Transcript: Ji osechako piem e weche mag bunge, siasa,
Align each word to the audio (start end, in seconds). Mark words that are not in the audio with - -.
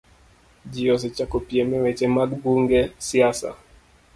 Ji 0.73 0.85
osechako 0.93 1.37
piem 1.47 1.69
e 1.77 1.81
weche 1.83 2.07
mag 2.17 2.31
bunge, 2.43 2.81
siasa, 3.07 3.51